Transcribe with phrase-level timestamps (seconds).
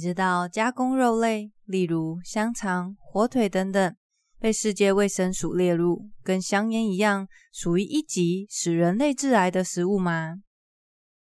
[0.00, 3.94] 知道加工肉类，例如香肠、火腿等等，
[4.40, 10.38] 被世界卫生署列入跟香烟一样属于一级使人类致癌的食物吗？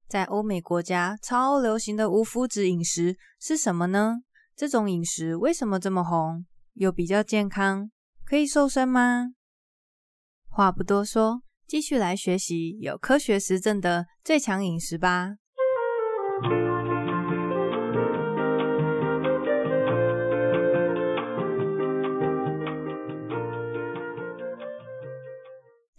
[0.06, 4.18] 在欧美国家超流行的无麸质饮食是什么呢？
[4.54, 6.44] 这种饮食为什么这么红？
[6.74, 7.90] 又比较健康，
[8.24, 9.32] 可以瘦身吗？
[10.48, 15.36] 话不多说，继续来学习有科学实证的最强饮食吧。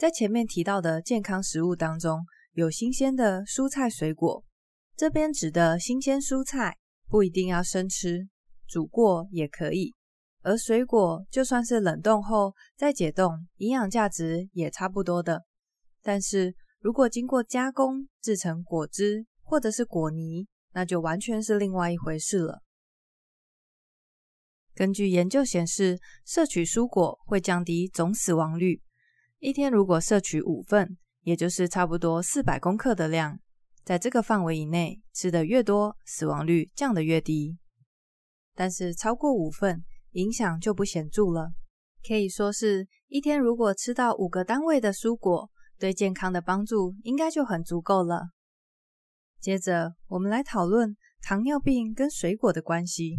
[0.01, 4.43] 在前面提到的健康食物当中，有新鲜的蔬菜水果。
[4.97, 6.75] 这边指的新鲜蔬菜
[7.07, 8.27] 不一定要生吃，
[8.67, 9.93] 煮过也可以。
[10.41, 15.45] 而水果就算是冷冻后再解冻，营养价值也差不多的。
[16.01, 22.63] 但是如果经过加工制成果汁或者是果泥，那就完全是另外一回事了。
[24.73, 28.81] 根据研究显示，摄取蔬果会降低总死亡率。
[29.41, 33.39] 一天如果摄取五份，也就是差不多四百公克的量，
[33.83, 37.57] 在这个范围以内，吃得越多，死亡率降得越低。
[38.53, 41.53] 但是超过五份，影响就不显著了。
[42.07, 48.29] 可以说是一天如果吃到五个单位的蔬果，对健康的帮助应该就很足够了。
[49.39, 53.17] 接着，我们来讨论糖尿病跟水果的关系。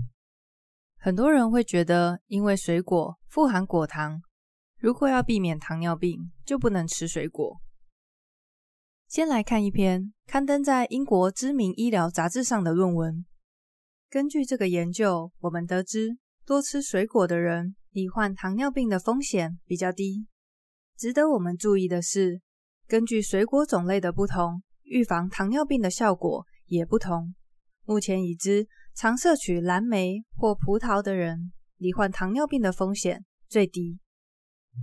[0.98, 4.22] 很多人会觉得，因为水果富含果糖。
[4.82, 7.60] 如果要避免糖尿病，就不能吃水果。
[9.06, 13.24] 先来看一篇刊登在英国知名医疗杂志上的论文。
[14.10, 20.26] 根据这个研究，我们得知多吃水果的人，罹患糖尿病的风险比较低。
[20.98, 22.40] 值得我们注意的是，
[22.88, 27.36] 根据水果种类的不同，预防糖尿病的效果也不同。
[27.84, 34.00] 目前已知，常摄取蓝莓或葡萄的人，罹患糖尿病的风险最低。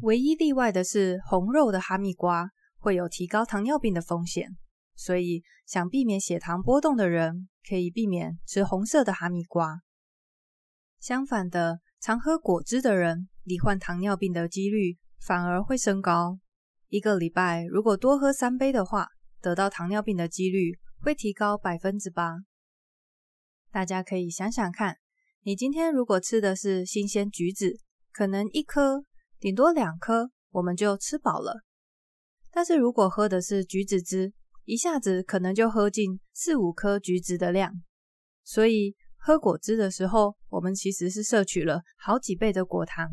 [0.02, 4.56] 唯一例外的是，红肉的哈密瓜会有提高糖尿病的风险，
[4.96, 9.82] 所以想避免血糖波动的人，可以避免吃红色的哈密瓜。
[11.00, 16.40] 相反的，常喝果汁的人，罹患糖尿病的几率反而会升高。
[16.88, 19.08] 一个礼拜如果多喝三杯的话，
[19.42, 22.38] 得到糖尿病的几率会提高百分之八。
[23.72, 24.98] 大家可以想想看，
[25.42, 27.80] 你今天如果吃的是新鲜橘子，
[28.12, 29.04] 可能一颗。
[29.40, 31.64] 顶多两颗，我们就吃饱了。
[32.52, 34.34] 但是如果喝的是橘子汁，
[34.66, 37.74] 一下子可能就喝进四五颗橘子的量。
[38.44, 43.08] 所以喝果汁的时候，我们其实是摄取了好几倍的果糖，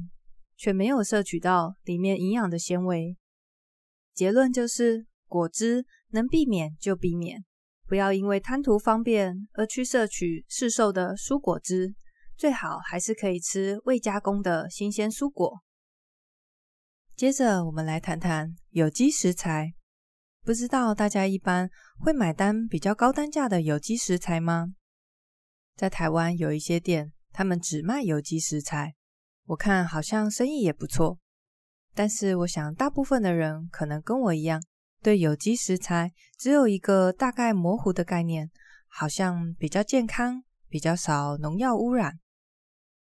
[0.57, 3.17] 却没有摄取到里面营养的纤维。
[4.13, 7.45] 结论就是，果汁能避免就避免，
[7.87, 11.95] 不要因为贪图方便而去摄取市售的蔬果汁，
[12.37, 15.61] 最好还是可以吃未加工的新鲜蔬果。
[17.17, 19.73] 接着，我们来谈谈有机食材。
[20.45, 24.75] 不知道大家一般会买单比较高单价的有机食材吗？
[25.75, 28.97] 在台湾有一些店，他们只卖有机食材，
[29.47, 31.19] 我看好像生意也不错。
[31.95, 34.63] 但是，我想大部分的人可能跟我一样，
[35.01, 38.51] 对有机食材只有一个大概模糊的概念，
[38.89, 42.19] 好像比较健康，比较少农药污染。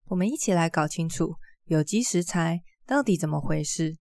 [0.06, 1.34] 我们一起来搞清楚
[1.66, 2.62] 有机食材。
[2.90, 3.96] 到底怎么回事？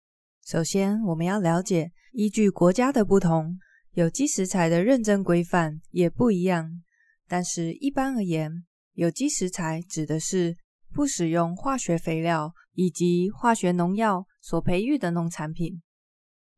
[0.46, 3.60] 首先，我们要了解，依据国家的不同，
[3.92, 6.72] 有机食材的认证规范也不一样。
[7.28, 8.50] 但是，一般而言，
[8.94, 10.56] 有机食材指的是
[10.94, 15.82] 不使用化学肥料以及化学农药所培育的农产品。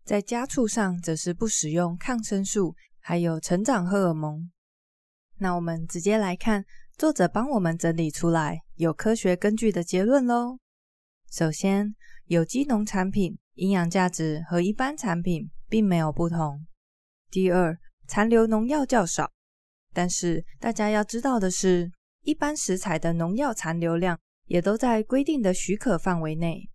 [0.04, 4.52] 在家畜上，则是不使用抗生素，还有成长荷尔蒙。
[5.40, 6.64] 那我们直接来看
[6.96, 10.60] 作者帮我们整理出来有科学根据的结论喽。
[11.32, 11.96] 首先，
[12.30, 16.64] 有机农产品营养价值和一般产品并没有不同。
[17.32, 19.32] 第二，残留农药较少。
[19.96, 21.92] 但是大家要知道的是，
[22.22, 26.70] 一般食材的农药残留量也都在规定的许可范围内。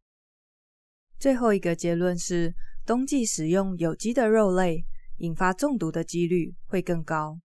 [1.21, 2.53] 最后一个结论是，
[2.85, 4.85] 冬季使用有机的肉类，
[5.19, 7.39] 引发中毒的几率会更高。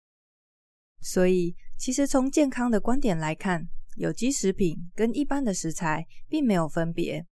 [1.00, 7.28] 所以，其实从健康的观点来看，有机食品跟一般的食材并没有分别。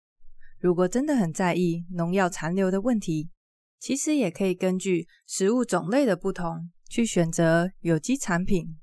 [0.66, 3.30] 如果真的很在意农药残留的问题，
[3.78, 8.76] 其实也可以根据食物种类的不同去选择有机产品，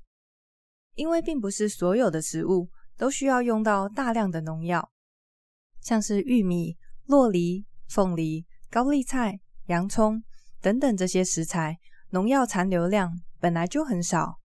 [0.95, 4.93] 因为并不是所有的食物都需要用到大量的农药，
[5.81, 6.77] 像是玉米、
[7.07, 10.23] 洛梨、凤梨、高丽菜、洋葱
[10.61, 11.77] 等等这些食材，
[12.11, 14.39] 农药残留量本来就很少。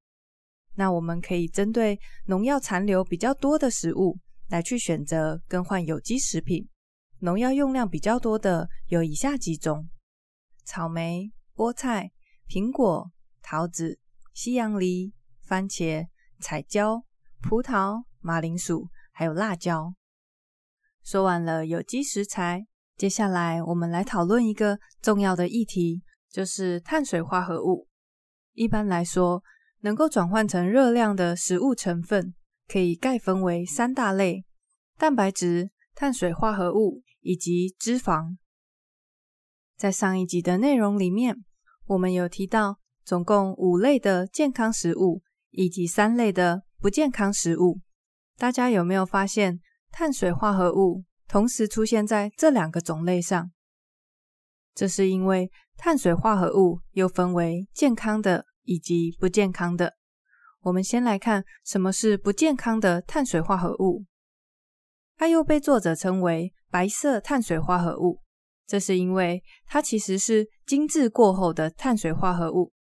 [0.74, 4.18] 那我们可以针对农药残留比较多的食物
[4.48, 6.68] 来去选择更换有机食品。
[7.20, 9.88] 农药用量比较多的有以下几种：
[10.64, 12.12] 草莓、菠菜、
[12.48, 13.10] 苹果、
[13.42, 13.98] 桃子、
[14.32, 15.12] 西洋梨、
[15.42, 16.06] 番茄、
[16.40, 17.02] 彩椒、
[17.40, 19.94] 葡萄、马铃薯，还有辣椒。
[21.02, 22.66] 说完了有机食材，
[22.96, 27.88] 接下来我们来讨论一个重要的议题，就是碳水化合物。
[28.52, 29.42] 一般来说，
[29.80, 32.34] 能够转换成热量的食物成分，
[32.68, 34.44] 可以概分为三大类：
[34.96, 38.38] 蛋白质、碳水化合物以及脂肪。
[39.76, 41.44] 在上一集的内容里面，
[41.84, 45.20] 我们有提到总共五类的健康食物，
[45.50, 47.80] 以及三类的不健康食物。
[48.38, 49.60] 大家有没有发现，
[49.90, 53.50] 碳水化合物同时出现在这两个种类上？
[54.74, 58.46] 这是因为碳水化合物又分为健康的。
[58.70, 59.96] 以及不健康的，
[60.60, 64.04] 我们先来看什么是不健康的碳水化合物。
[65.16, 68.20] 它又被作者称为白色碳水化合物，
[68.66, 72.72] 这是因为它其实是精制过后的碳水化合物。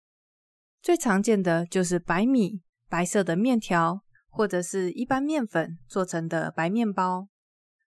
[0.80, 7.28] 最常见的就是白米、白色的面条，或者是一般面粉做成的白面包。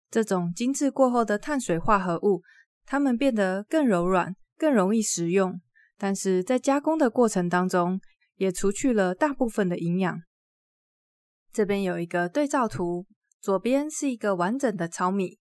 [0.10, 2.42] 这种精制过后的碳水化合物，
[2.86, 5.62] 它们变得更柔软，更容易食用。
[5.98, 8.02] 但是在加工的过程当中，
[8.36, 10.22] 也除去了大部分的营养。
[11.54, 13.06] 这边有一个对照图，
[13.40, 15.38] 左边是一个完整的糙米，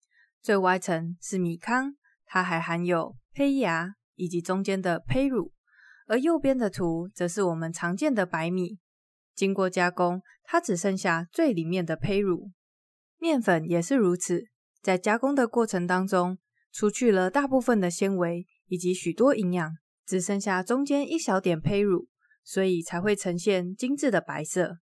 [0.47, 1.95] 最外层是米糠，
[2.25, 5.51] 它还含有胚芽以及中间的胚乳；
[6.05, 8.79] 而右边的图则是我们常见的白米，
[9.35, 12.51] 经过加工，它只剩下最里面的胚乳。
[13.17, 14.45] 面粉也是如此，
[14.81, 16.37] 在加工的过程当中，
[16.71, 19.75] 除去了大部分的纤维以及许多营养。
[20.05, 22.07] 只剩下中间一小点胚乳，
[22.41, 24.77] 所以才会呈现精致的白色。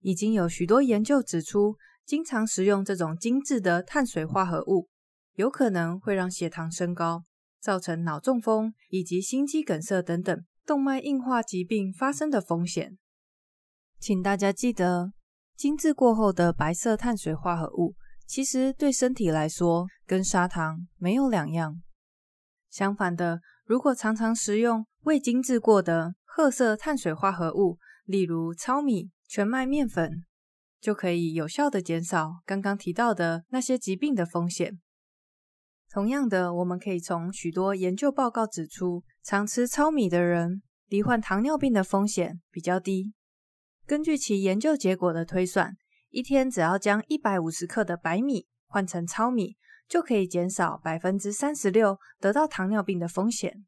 [0.00, 4.88] 已经有许多研究指出，经常食用这种精致的碳水化合物，
[5.34, 7.24] 有可能会让血糖升高，
[7.60, 12.96] 造成脑中风以及心肌梗塞等等动脉硬化疾病发生的风险。
[13.98, 15.12] 请大家记得，
[15.56, 21.82] 精致过后的白色碳水化合物，其实对身体来说跟砂糖没有两样。
[22.70, 30.24] 相反的，如果常常食用未精制过的褐色碳水化合物，例如糙米、全麦面粉，
[30.86, 34.78] 就可以有效地减少刚刚提到的那些疾病的风险。
[35.90, 43.12] 同样的，我们可以从许多研究报告指出，常吃糙米的人，罹患糖尿病的风险比较低。
[43.84, 45.76] 根据其研究结果的推算，
[46.10, 49.56] 一天只要将一百五十克的白米换成糙米，
[49.88, 53.66] 就可以减少百分之三十六得到糖尿病的风险。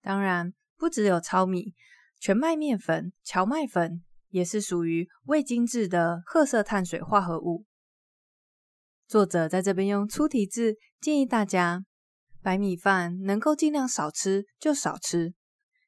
[0.00, 1.74] 当然，不只有糙米，
[2.20, 7.64] 全麦面粉、荞麦粉也是属于未精制的褐色碳水化合物。
[9.06, 11.84] 作者在这边用粗体字建议大家，
[12.40, 15.34] 白米饭能够尽量少吃就少吃，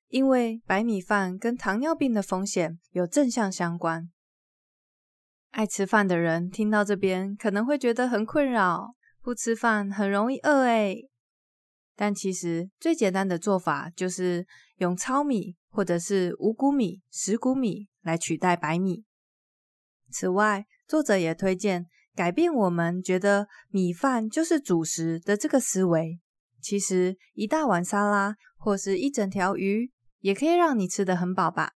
[0.08, 4.10] 因为白米饭跟糖尿病的风险有正向相关。
[5.50, 11.08] 爱吃饭的人听到这边可能会觉得很困扰，不吃饭很容易饿诶。
[11.94, 14.46] 但其实最简单的做法就是
[14.76, 19.04] 用糙米或者是五谷米、十谷米来取代白米。
[20.10, 26.20] 此外，作者也推荐改变我们觉得米饭就是主食的这个思维。
[26.60, 29.90] 其实一大碗沙拉或是一整条鱼
[30.20, 31.72] 也可以让你吃得很饱吧。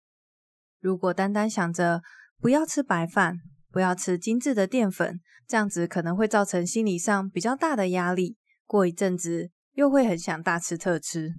[0.79, 2.03] 如果单单想着
[2.39, 3.39] 不要吃白饭，
[3.71, 8.37] 不要吃精致的淀粉，这样子可能会造成心理上比较大的压力。
[8.67, 11.35] 过一阵子又会很想大吃特吃。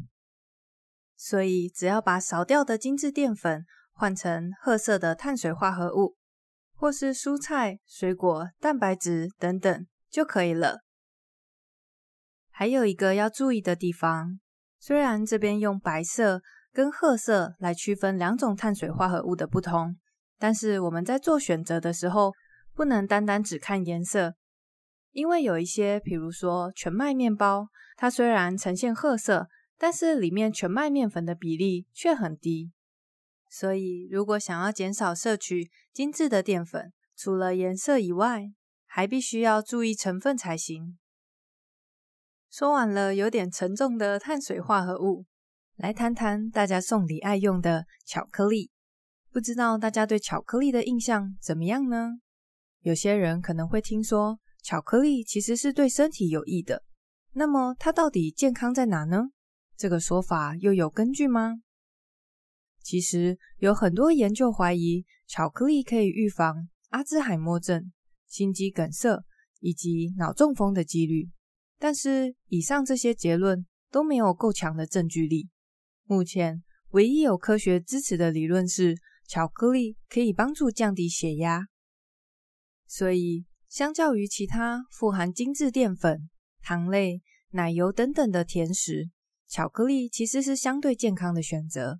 [1.15, 3.65] 所以只要把少掉的精致淀粉
[3.98, 6.16] 换成褐色的碳水化合物，
[6.75, 10.82] 或是蔬菜、水果、蛋白质等等就可以了。
[12.51, 14.39] 还有一个要注意的地方，
[14.80, 19.98] 虽然这边用白色跟褐色来区分两种碳水化合物的不同。
[20.38, 22.32] 但是我们在做选择的时候，
[22.75, 24.36] 不能单单只看颜色，
[25.12, 29.48] 因为有一些，比如说全麦面包，它虽然呈现褐色，
[29.80, 32.72] 但是里面全麦面粉的比例却很低。
[33.50, 38.51] 所以，如果想要减少摄取精致的淀粉，除了颜色以外，
[38.86, 40.98] 还必须要注意成分才行。
[42.50, 45.25] 说完了有点沉重的碳水化合物，
[45.75, 48.72] 来谈谈大家送礼爱用的巧克力。
[49.32, 52.20] 不知道大家对巧克力的印象怎么样呢？
[52.82, 56.84] 有些人可能会听说巧克力其实是对身体有益的，
[57.34, 59.30] 那么它到底健康在哪呢？
[59.75, 61.58] 这个说法又有根据吗？
[62.88, 67.91] 其实有很多研究怀疑，巧克力可以预防阿兹海默症、
[68.27, 69.25] 心肌梗塞
[69.60, 71.29] 以及脑中风的几率。
[71.77, 75.50] 但是，以上这些结论都没有够强的证据力。
[76.06, 78.96] 目前唯一有科学支持的理论是，
[79.27, 81.67] 巧克力可以帮助降低血压。
[82.88, 86.29] 所以，相较于其他富含精致淀粉、
[86.62, 89.10] 糖类、奶油等等的甜食，
[89.46, 92.00] 巧克力其实是相对健康的选择。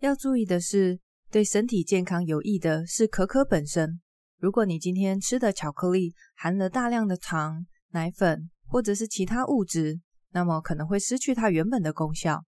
[0.00, 0.98] 要注意的是，
[1.30, 4.00] 对身体健康有益的是可可本身。
[4.38, 12.44] 如果你今天吃的巧克力含了大量的糖、奶粉，或者是其他物质，那么可能会失去它原本的功效。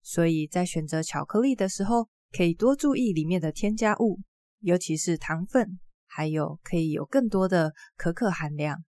[0.00, 4.18] 所以在选择巧克力的时候，可以多注意里面的添加物，
[4.60, 8.82] 尤其是糖分，还有可以有更多的可可含量。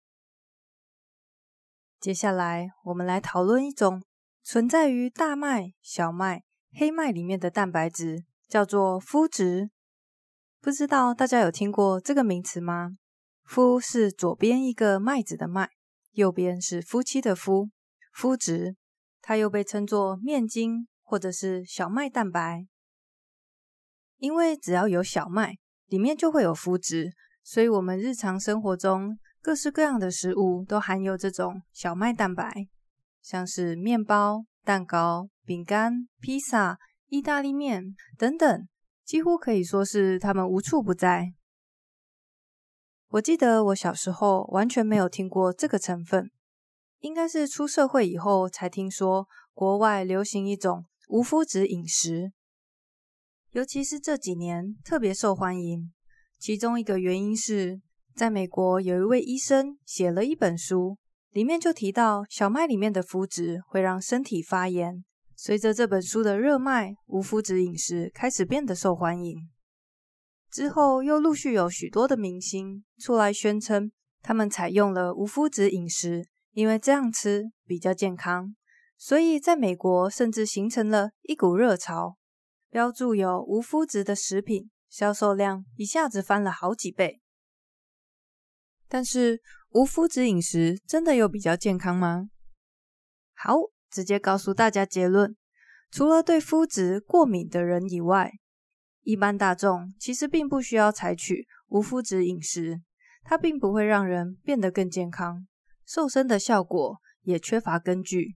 [2.00, 4.01] 接下来，我们来讨论一种
[4.41, 6.43] 存在于大麦、小麦、
[6.74, 9.70] 黑麦里面的蛋白质，叫做麸质。
[10.62, 12.98] 不知道大家有听过这个名词吗？
[13.48, 15.70] 麸是左边一个麦子的麦。
[16.12, 17.70] 右边是夫妻的夫，
[18.13, 18.75] 麸质，
[19.22, 22.68] 它又被称作面筋或者是小麦蛋白。
[24.18, 25.56] 因为只要有小麦，
[25.88, 27.12] 里面就会有麸质，
[27.44, 32.68] 所以我们日常生活中各式各样的食物都含有这种小麦蛋白，
[33.22, 36.79] 像是面包、蛋糕、饼干、披萨、
[37.10, 38.70] 意大利面等等，
[39.03, 41.34] 几乎可以说是它们无处不在。
[43.10, 46.31] 我记得我小时候完全没有听过这个成分，
[47.00, 52.31] 应该是出社会以后才听说国外流行一种无麸质饮食，
[53.50, 55.91] 尤其是这几年特别受欢迎。
[56.39, 57.81] 其中一个原因是，
[58.15, 60.98] 在美国有一位医生写了一本书，
[61.31, 65.03] 里面就提到小麦里面的麸质会让身体发炎。
[65.43, 69.50] 随着这本书的热卖，无麸质饮食开始变得受欢迎。
[70.51, 78.55] 之后又陆续有许多的明星出来宣称，他们采用了无麸质饮食，因为这样吃比较健康。
[79.00, 82.17] 所以在美国甚至形成了一股热潮，
[82.69, 87.19] 标注有无麸质的食品销售量一下子翻了好几倍。
[88.88, 92.29] 但是无麸质饮食真的有比较健康吗？
[93.33, 93.55] 好，
[93.91, 95.36] 直接告诉大家结论：
[95.91, 98.31] 除了对麸质过敏的人以外。
[99.03, 102.81] 一般大众其实并不需要采取无麸质饮食，
[103.24, 105.48] 它并不会让人变得更健康，
[105.88, 108.36] 瘦身的效果也缺乏根据。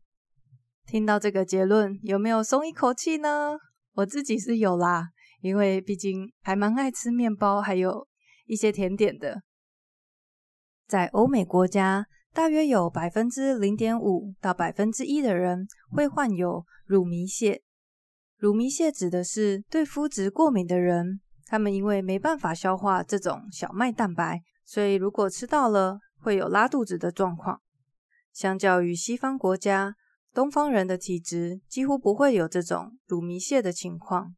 [0.88, 3.57] 听到这个结论，有没有松一口气呢？
[3.93, 5.09] 我自己是有啦，
[5.41, 8.07] 因为毕竟还蛮爱吃面包，还有
[8.45, 9.43] 一些甜点的。
[10.88, 17.62] 在欧美国家，大约有百分之零点五到百分之一的人会患有乳糜泻。
[18.36, 27.62] 乳糜泻指的是对麸质过敏的人，他们因为没办法消化这种小麦蛋白，所以如果吃到了，会有拉肚子的状况。
[28.34, 29.96] 相较于西方国家，
[30.34, 34.36] 东方人的体质几乎不会有这种乳糜泻的情况。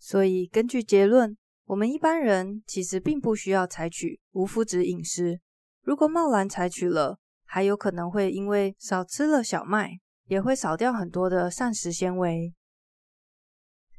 [0.00, 1.36] 所以根据结论，
[1.66, 5.40] 我们一般人其实并不需要采取无麸质饮食。
[5.86, 9.92] 如果贸然采取了，还有可能会因为少吃了小麦，
[10.26, 12.52] 也会少掉很多的膳食纤维。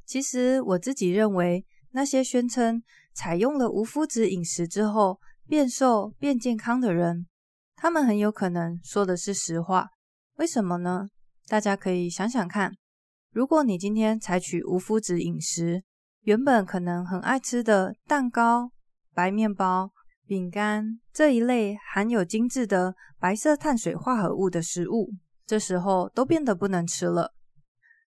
[0.05, 7.25] 其实我自己认为，那些宣称采用了无麸质饮食之后变瘦变健康的人，
[7.77, 9.87] 他们很有可能说的是实话。
[10.35, 11.07] 为什么呢？
[11.47, 12.73] 大家可以想想看，
[13.31, 15.85] 如果你今天采取无麸质饮食，
[16.23, 18.73] 原本可能很爱吃的蛋糕、
[19.13, 19.93] 白面包、
[20.27, 25.13] 饼干这一类含有精致的白色碳水化合物的食物，
[25.45, 27.33] 这时候都变得不能吃了。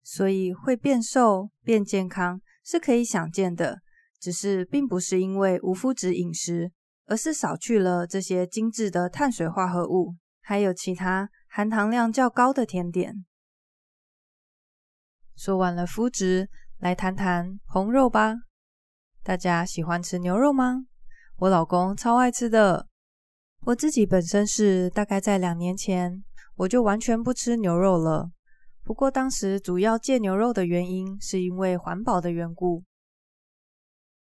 [0.03, 3.81] 所以会变瘦、变健康是可以想见的，
[4.21, 6.71] 只是并不是因为无麸质饮食，
[7.07, 13.25] 而是少去了这些精致的碳水化合物，还有其他含糖量较高的甜点。
[15.35, 18.35] 说完了麸质，来谈谈红肉吧。
[19.23, 20.87] 大家喜欢吃牛肉吗？
[21.41, 22.87] 我老公超爱吃的。
[23.65, 26.23] 我自己本身是大概在两年前，
[26.55, 28.31] 我就完全不吃牛肉了。
[28.85, 32.85] 不过当时主要戒牛肉的原因是因为环保的缘故。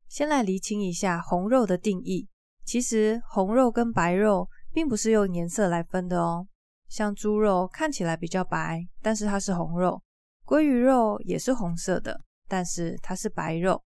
[0.07, 2.29] 先来厘清一下红肉的定义。
[2.63, 6.47] 其实红肉跟白肉并不是用颜色来分的哦。
[6.87, 10.01] 像猪肉看起来比较白，但是它是红肉；
[10.45, 13.83] 鲑鱼肉也是红色的，但是它是白肉。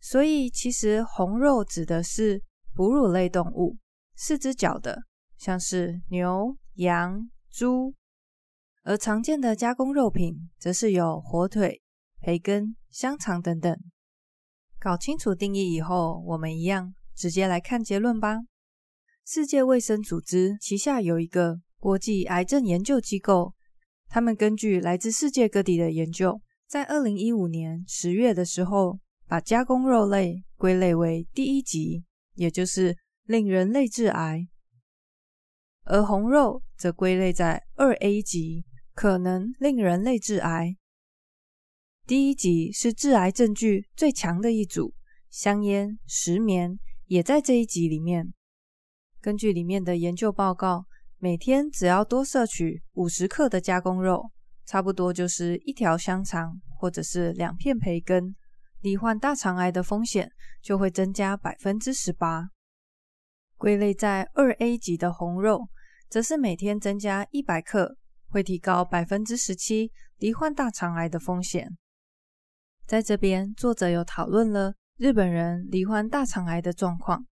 [0.00, 2.42] 所以其实红肉指的是
[2.78, 3.76] 哺乳类动物，
[4.14, 5.02] 四只脚的，
[5.36, 7.92] 像是牛、羊、猪。
[8.84, 11.82] 而常见的加工肉品，则是有火腿、
[12.20, 13.76] 培根、香肠等等。
[14.78, 18.42] 搞清楚定义以后，我们一样直接来看结论吧。
[19.26, 23.54] 世界卫生组织旗下有一个国际癌症研究机构，
[24.06, 32.04] 他们根据来自世界各地的研究，在二零一五年十月的时候，把加工肉类归类为第一级，
[32.38, 34.46] 也就是令人类致癌；
[35.82, 38.64] 而红肉则归类在二 A 级，
[38.94, 40.76] 可能令人类致癌。
[42.06, 44.94] 第一级是致癌证据最强的一组，
[45.28, 48.32] 香烟、石棉也在这一级里面。
[49.20, 50.86] 根据里面的研究报告，
[51.18, 54.30] 每天只要多摄取五十克的加工肉，
[54.64, 58.36] 差不多就是一条香肠或者是两片培根，
[58.80, 60.30] 罹患大肠癌的风险
[60.62, 62.50] 就会增加百分之十八。
[63.56, 65.68] 归类在二 A 级的红肉，
[66.08, 67.96] 则是每天增加一百克，
[68.28, 71.76] 会提高百分之十七罹患大肠癌的风险。
[72.86, 77.26] 在这边，作者有讨论了日本人罹患大肠癌的状况。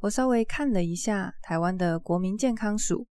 [0.00, 3.06] 我稍微看了一下台湾的国民健康署，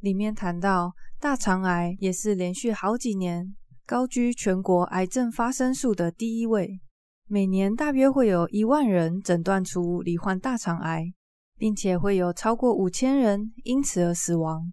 [0.00, 6.80] 里面谈到大肠癌也是连续好几年高居全国癌症发生数的第一位，
[7.26, 11.12] 每年大约会有一万人诊断出罹患大肠癌，
[11.56, 14.72] 并且会有超过五千人因此而死亡。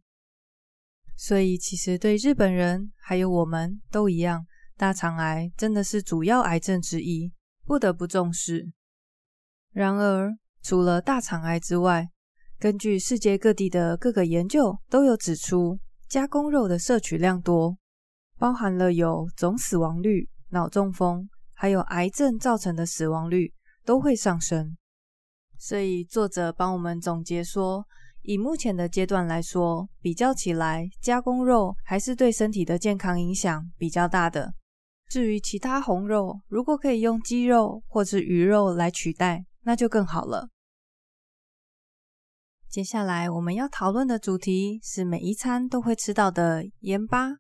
[1.16, 4.46] 所以，其实对日本人还有我们都一样。
[4.76, 7.32] 大肠癌真的是主要癌症之一，
[7.66, 8.72] 不得不重视。
[9.72, 12.10] 然而，除了大肠癌之外，
[12.60, 15.80] 根据世界各地的各个研究都有指出，
[16.10, 17.78] 加工肉的摄取量多，
[18.38, 21.30] 包含了有总死亡率、脑中风，
[21.62, 23.54] 还有癌症造成的死亡率
[23.86, 24.76] 都会上升。
[25.60, 27.86] 所以，作者帮我们总结说，
[28.24, 34.56] 以目前的阶段来说，比较起来，加工肉还是对身体的健康影响比较大的。
[35.08, 40.50] 至于其他红肉，如果可以用鸡肉或是鱼肉来取代，那就更好了。
[42.68, 47.36] 接下来我们要讨论的主题是每一餐都会吃到的盐巴。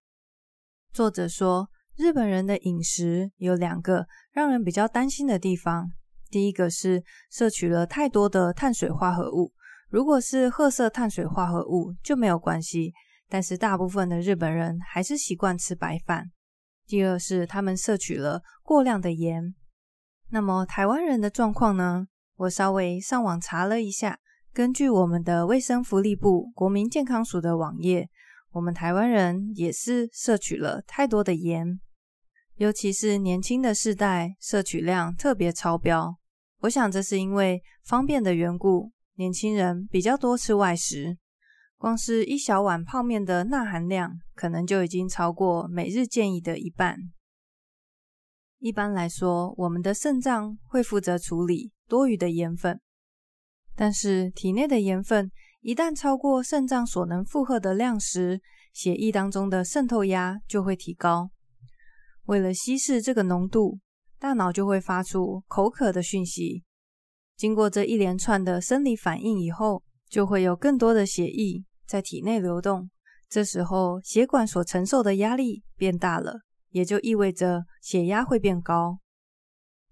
[0.93, 5.91] 作者说，日本人的饮食有两个让人比较担心的地方。
[6.29, 9.51] 第一个是摄取了太多的碳水化合物，
[9.89, 12.93] 如果是褐色碳水化合物就没有关系，
[13.27, 16.31] 但是大部分的日本人还是习惯吃白饭。
[16.87, 19.53] 第二是他们摄取了过量的盐。
[20.29, 22.07] 那么台湾人的状况呢？
[22.37, 24.17] 我稍微上网查了一下，
[24.53, 28.09] 根据我们的卫生福利部国民健康署的网页，
[28.51, 31.79] 我们台湾人也是摄取了太多的盐，
[32.55, 36.17] 尤其是年轻的世代摄取量特别超标。
[36.59, 41.17] 我想这是因为方便的缘故，年轻人比较多吃外食。
[41.77, 46.97] 光是一小碗泡面的钠含量，可能就已经超过每日建议的一半。
[48.59, 52.79] 一般来说，我们的肾脏会负责处理多余的盐分，
[53.75, 58.41] 但是体内的盐分一旦超过肾脏所能负荷的量时，
[58.73, 61.29] 血液当中的渗透压就会提高。
[62.25, 63.79] 为了稀释这个浓度，
[64.17, 66.63] 大脑就会发出口渴的讯息。
[67.37, 71.63] 经过这一连串的生理反应以后，就会有更多的血液。
[71.85, 72.89] 在体内流动，
[73.29, 78.97] 这时候血管所承受的压力变大了，也就意味着血压会变高。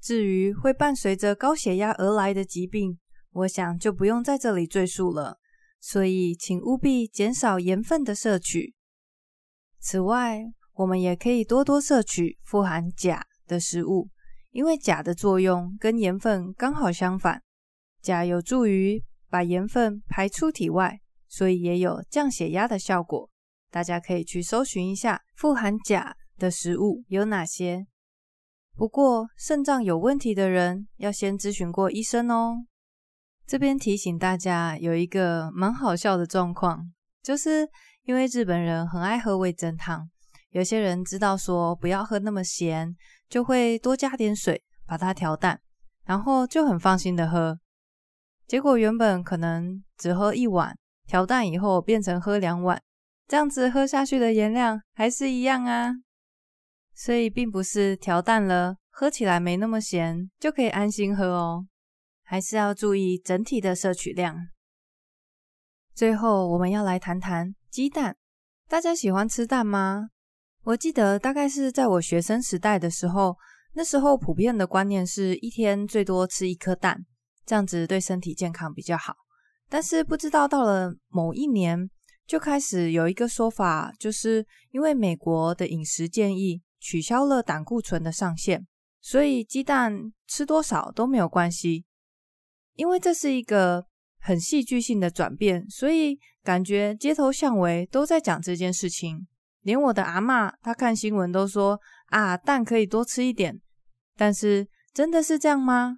[0.02, 2.98] 至于会伴随着高血压而来的疾病，
[3.32, 5.38] 我想就不用在这里赘述了。
[5.80, 8.76] 所以，请务必减少盐分的摄取。
[9.80, 14.10] 此外，我们也可以多多摄取富含钾的食物，
[14.52, 17.42] 因为钾的作用跟盐分刚好相反，
[18.02, 21.00] 钾有助于把盐分排出体外。
[21.32, 23.30] 所以也有降血压的效果，
[23.70, 27.86] 大家可以去搜寻一下富含钾的食物有哪些。
[28.76, 32.66] 不过肾脏有问题的人要先咨询过医生哦。
[33.50, 37.68] 这边提醒大家有一个蛮好笑的状况，就是
[38.04, 40.08] 因为日本人很爱喝味噌汤，
[40.52, 42.96] 有些人知道说不要喝那么咸，
[43.28, 45.60] 就会多加点水把它调淡，
[46.06, 47.58] 然后就很放心的喝。
[48.46, 50.78] 结果原本可能只喝一碗。
[51.08, 52.80] 调淡以后变成喝两碗，
[53.28, 55.92] 这样子喝下去的盐量还是一样啊。
[56.94, 61.66] 所以并不是调淡了，喝起来没那么咸就可以安心喝哦，
[62.30, 64.50] 还是要注意整体的摄取量。
[65.96, 68.16] 最后我们要来谈谈鸡蛋，
[68.68, 70.10] 大家喜欢吃蛋吗？
[70.62, 73.36] 我记得大概是在我学生时代的时候，
[73.74, 77.04] 那时候普遍的观念是一天最多吃一颗蛋，
[77.48, 79.16] 这样子对身体健康比较好。
[79.68, 81.90] 但是不知道到了某一年，
[82.28, 88.68] 就开始有一个说法，就是因为美国的饮食建议取消了胆固醇的上限，
[89.02, 91.86] 所以鸡蛋吃多少都没有关系。
[92.80, 93.86] 因为这是一个
[94.22, 99.28] 很戏剧性的转变，所以感觉街头巷尾都在讲这件事情。
[99.64, 103.60] 连我的阿嬷，她看新闻都说啊，蛋可以多吃一点。
[104.16, 105.98] 但是真的是这样吗？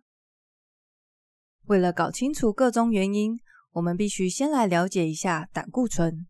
[1.68, 3.38] 为了搞清楚个中原因，
[3.74, 6.26] 我们必须先来了解一下胆固醇。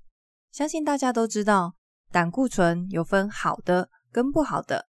[0.52, 1.76] 相信大家都知道，
[2.12, 4.90] 胆固醇有分好的跟不好的。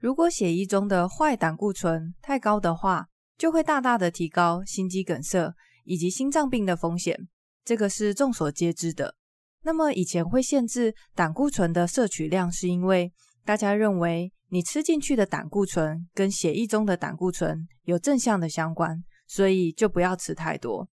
[0.00, 3.06] 如果血液中的坏胆固醇太高的话，
[3.38, 7.28] 就会大大的提高心肌梗塞以及心脏病的风险，
[7.64, 9.14] 这个是众所皆知的。
[9.62, 13.12] 那么以前会限制胆固醇的摄取量，是因为
[13.44, 20.88] 大家认为你吃进去的胆固醇跟血液中的胆固醇有正向的相关，所以就不要吃太多。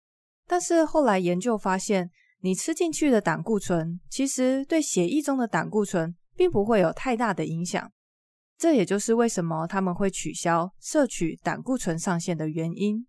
[0.47, 7.91] 但是后来研究发现，你吃进去的胆固醇其实对血液中的胆固醇并不会有太大的影响。
[8.59, 13.07] 这也就是为什么他们会取消摄取胆固醇上限的原因。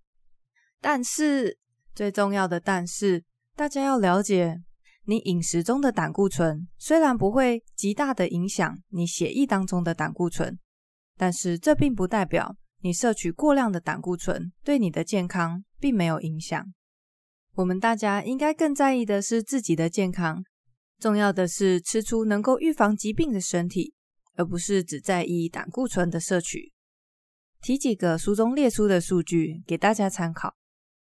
[0.79, 1.57] 但是，
[1.95, 3.23] 最重要的但是，
[3.55, 4.61] 大家要了解，
[5.05, 10.57] 你饮食中的胆固醇虽然不会极大的影响你血液当中的胆固醇，
[11.17, 16.63] 但是这并不代表你摄取过量的胆固醇对你的健康并没有影响。
[17.55, 20.43] 我们大家应该更在意的是自己的健康，
[20.99, 23.95] 重要的是吃出能够预防疾病的身体。
[24.39, 26.71] 而不是只在意胆固醇的摄取。
[27.61, 30.55] 提几个书中列出的数据给大家参考。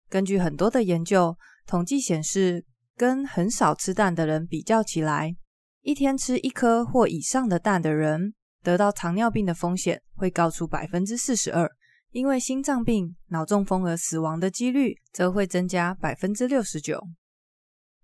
[0.08, 1.36] 根据很多的研究
[1.66, 5.34] 统计显示，跟很少吃蛋的人比较起来，
[5.82, 11.68] 一天吃一颗或以上的蛋的人，得到糖尿病的风险会高出百分之四十二，
[12.12, 17.02] 因为心脏病、脑中风而死亡的几率则会增加百分之六十九。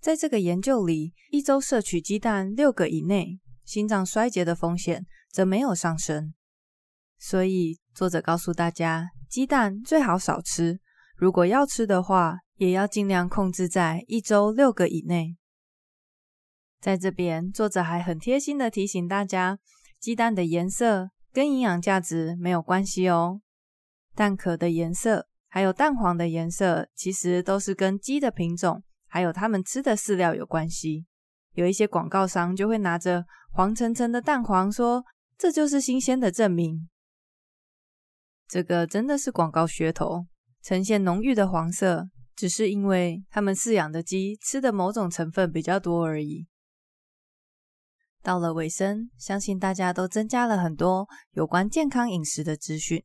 [0.01, 3.39] 在这个研究里，一周摄取鸡蛋六个以内。
[3.73, 6.35] 心脏衰竭的风险则没有上升，
[7.19, 10.79] 所以作者告诉大家，鸡蛋最好少吃，
[11.17, 15.39] 如果要吃的话，也要尽量控制在一周六个以内。
[16.83, 19.59] 在这边，作者还很贴心的提醒大家，
[19.99, 23.41] 鸡蛋的颜色跟营养价值没有关系哦，
[24.15, 31.07] 蛋壳的颜色还有蛋黄的颜色，其实都是跟鸡的品种还有它们吃的饲料有关系。
[31.55, 35.05] 有一些广告商就会拿着黄澄澄的蛋黄说
[35.37, 36.89] ：“这就是新鲜的证明。”
[38.49, 40.27] 这个真的是广告噱头，
[40.63, 46.47] 呈现浓郁的黄色，只是因为他们饲养的鸡吃的某种成分比较多而已。
[48.23, 53.05] 到了尾声，相信大家都增加了很多有关健康饮食的资讯。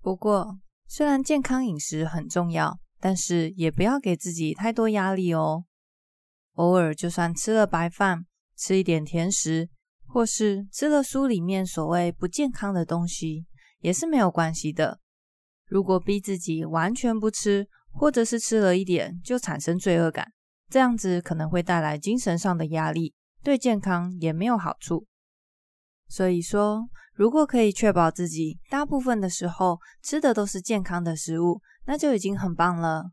[0.00, 5.64] 不过，虽然健康饮食很重要，但是也不要给自己太多压力哦。
[6.54, 9.68] 偶尔就算吃了白饭，吃一点甜食，
[10.06, 13.46] 或是吃了书里面所谓不健康的东西，
[13.80, 15.00] 也是没有关系的。
[15.66, 20.32] 如果逼自己完全不吃，或者是吃了一点就产生罪恶感，
[20.68, 25.06] 这样子可能会带来精神上的压力，对健康也没有好处。
[26.08, 33.10] 所以说，如果可以确保自己大部分的时候吃的都是健康的食物，那就已经很棒了。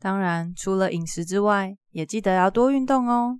[0.00, 3.38] 当然，除了饮食之外，也记得要多运动哦。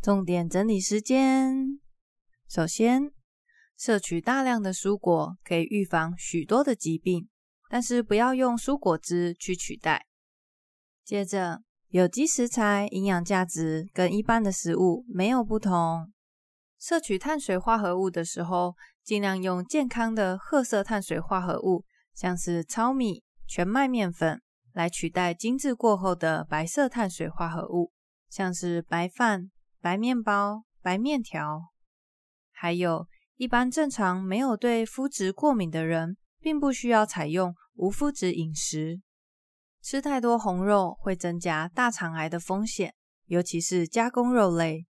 [0.00, 1.80] 重点整理时间：
[2.48, 3.10] 首先，
[3.76, 7.28] 摄取大量的蔬果可以预防许多的疾病，
[7.68, 10.06] 但是不要用蔬果汁去取代。
[11.04, 16.12] 接着，有机食材营养价值跟一般的食物没有不同。
[16.78, 21.84] 摄取碳水化合物的时候，尽量用健康的褐色碳水化合物，
[22.14, 24.40] 像是糙米、全麦面粉。
[24.74, 27.90] 来取代精制过后的白色碳水化合物，
[28.30, 31.72] 像是白饭、白面包、白面条。
[32.50, 39.00] 还有一般正常没有对麸质过敏的人，并不需要采用无麸质饮食。
[39.80, 42.94] 吃太多红肉会增加大肠癌的风险，
[43.26, 44.86] 尤其是加工肉类，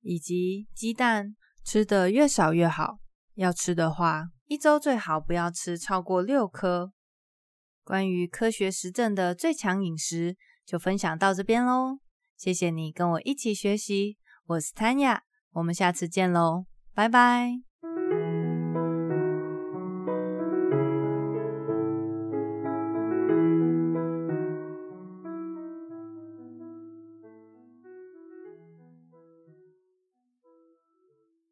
[0.00, 2.98] 以及鸡蛋吃得越少越好。
[3.34, 6.92] 要吃的话，一周最好不要吃超过六颗。
[7.82, 11.98] 关于科学实证的最强饮食，就分享到这边喽。
[12.44, 15.20] 谢谢你跟我一起学习，我是 Tanya，
[15.52, 17.73] 我们下次见喽，拜拜。